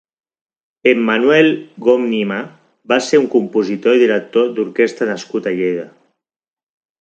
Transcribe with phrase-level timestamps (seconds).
[0.91, 1.49] Emmanuel
[1.87, 2.37] Gònima
[2.93, 5.85] va ser un compositor i director d'orquestra nascut a Lleida.